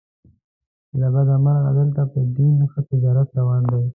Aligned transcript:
له 0.99 1.07
بده 1.13 1.35
مرغه 1.43 1.71
دلته 1.79 2.01
په 2.11 2.19
دین 2.35 2.55
ښه 2.71 2.79
تجارت 2.89 3.29
روان 3.39 3.61
دی. 3.71 3.83